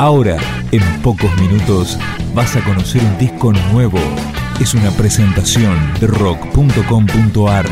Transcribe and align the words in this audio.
Ahora, 0.00 0.38
en 0.72 0.80
pocos 1.02 1.30
minutos, 1.38 1.98
vas 2.34 2.56
a 2.56 2.64
conocer 2.64 3.02
un 3.04 3.18
disco 3.18 3.52
nuevo. 3.70 3.98
Es 4.58 4.72
una 4.72 4.90
presentación 4.92 5.76
de 6.00 6.06
rock.com.ar, 6.06 7.66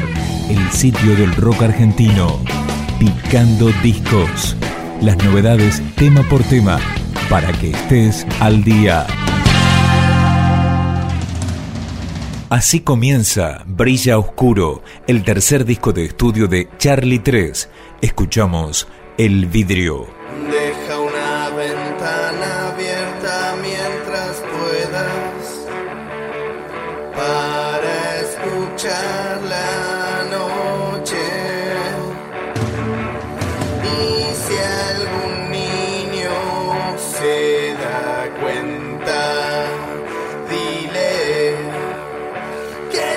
el 0.50 0.70
sitio 0.70 1.16
del 1.16 1.34
rock 1.36 1.62
argentino. 1.62 2.38
Picando 2.98 3.70
discos. 3.82 4.54
Las 5.00 5.16
novedades 5.24 5.82
tema 5.96 6.22
por 6.24 6.42
tema, 6.42 6.78
para 7.30 7.50
que 7.52 7.70
estés 7.70 8.26
al 8.40 8.62
día. 8.62 9.06
Así 12.50 12.80
comienza 12.80 13.64
Brilla 13.64 14.18
Oscuro, 14.18 14.82
el 15.06 15.24
tercer 15.24 15.64
disco 15.64 15.94
de 15.94 16.04
estudio 16.04 16.46
de 16.46 16.68
Charlie 16.76 17.20
3. 17.20 17.70
Escuchamos 18.02 18.86
El 19.16 19.46
Vidrio. 19.46 20.18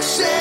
Shit. 0.02 0.41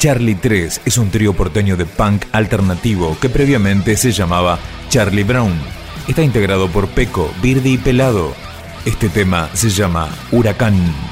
Charlie 0.00 0.34
3 0.34 0.80
es 0.86 0.96
un 0.96 1.10
trío 1.10 1.34
porteño 1.34 1.76
de 1.76 1.84
punk 1.84 2.24
alternativo 2.32 3.18
que 3.20 3.28
previamente 3.28 3.98
se 3.98 4.12
llamaba 4.12 4.58
Charlie 4.88 5.24
Brown. 5.24 5.52
Está 6.08 6.22
integrado 6.22 6.68
por 6.68 6.88
Peco, 6.88 7.30
Birdi 7.42 7.74
y 7.74 7.76
Pelado. 7.76 8.32
Este 8.86 9.10
tema 9.10 9.50
se 9.52 9.68
llama 9.68 10.08
Huracán. 10.32 11.09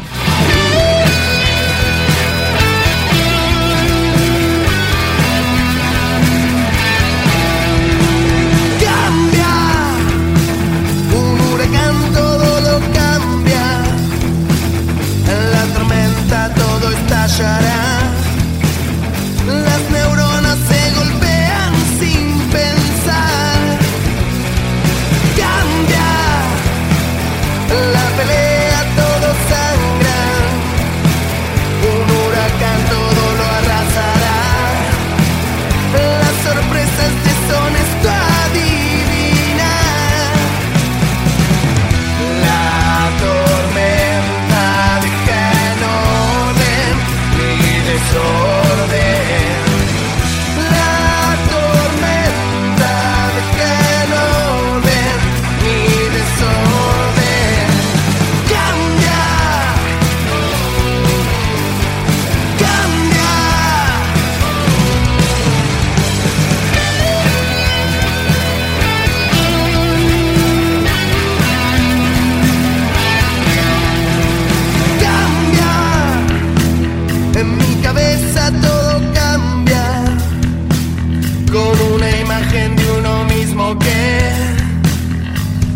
con 81.50 81.80
una 81.94 82.10
imagen 82.18 82.76
de 82.76 82.90
uno 82.98 83.24
mismo 83.24 83.78
que 83.78 84.30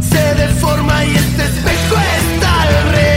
se 0.00 0.34
deforma 0.34 1.04
y 1.04 1.14
este 1.14 1.44
espejo 1.44 1.96
está 1.96 2.62
al. 2.62 3.11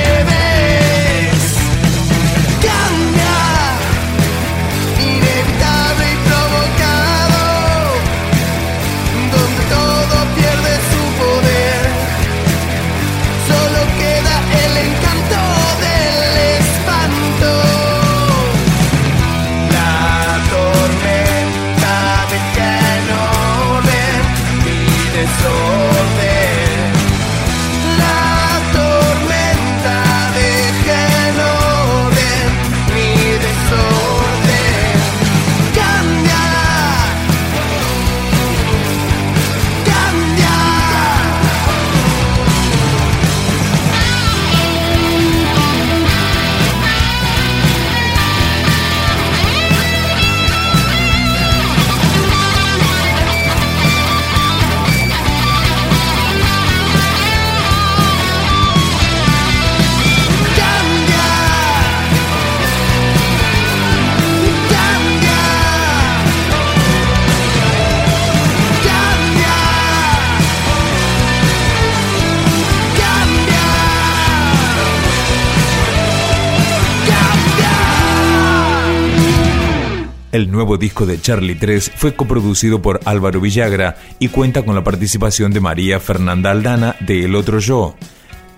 El 80.35 80.51
nuevo 80.51 80.75
disco 80.77 81.05
de 81.05 81.21
Charlie 81.21 81.55
3 81.55 81.93
fue 81.95 82.13
coproducido 82.13 82.81
por 82.81 82.99
Álvaro 83.05 83.39
Villagra 83.39 83.95
y 84.19 84.27
cuenta 84.27 84.63
con 84.63 84.75
la 84.75 84.83
participación 84.83 85.53
de 85.53 85.61
María 85.61 86.01
Fernanda 86.01 86.51
Aldana 86.51 86.97
de 86.99 87.23
El 87.23 87.35
Otro 87.35 87.59
Yo. 87.59 87.95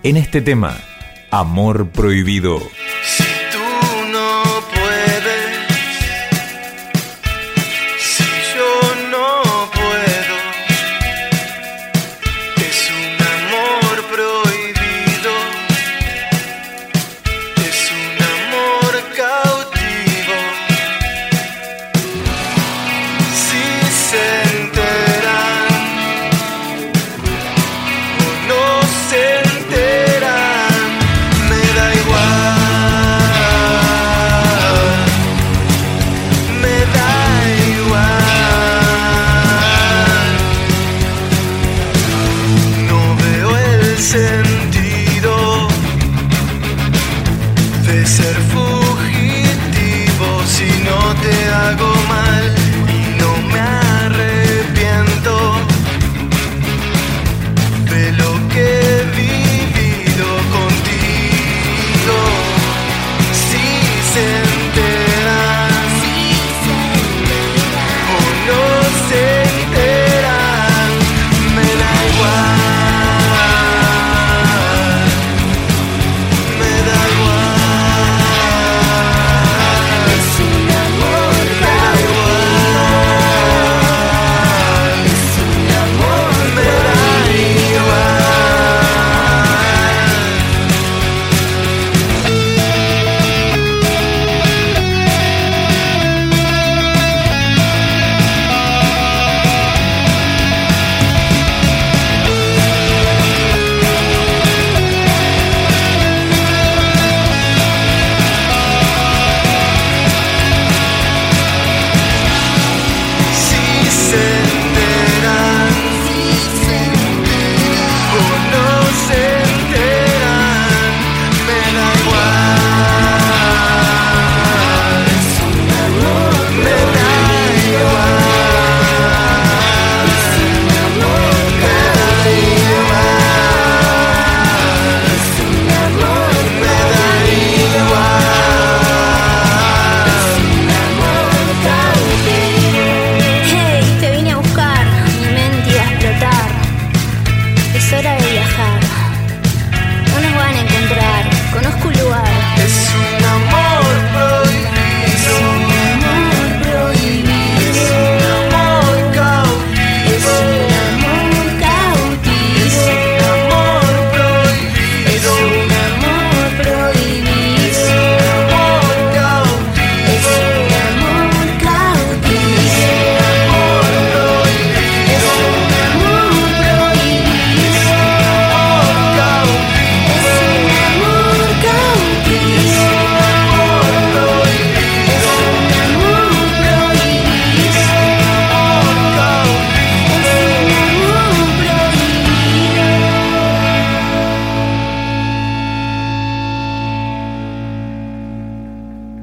En 0.02 0.16
este 0.16 0.40
tema, 0.40 0.76
Amor 1.30 1.90
Prohibido. 1.90 2.60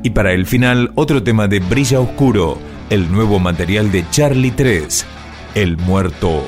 Y 0.06 0.12
para 0.12 0.34
el 0.34 0.46
final, 0.46 0.92
otro 0.94 1.24
tema 1.24 1.48
de 1.48 1.60
Brilla 1.60 2.00
Oscuro, 2.00 2.60
el 2.92 3.12
nuevo 3.12 3.40
material 3.40 3.92
de 3.92 4.08
Charlie 4.12 4.52
3, 4.52 5.04
El 5.56 5.78
Muerto. 5.78 6.48